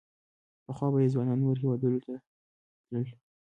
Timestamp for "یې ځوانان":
1.03-1.37